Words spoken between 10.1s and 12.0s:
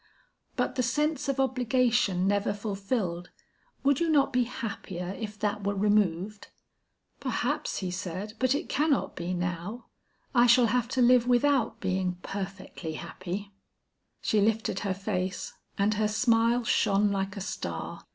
I shall have to live without